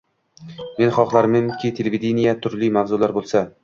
[0.79, 3.51] Men xohlardimki, televideniyeda turli mavzular bo’lsa.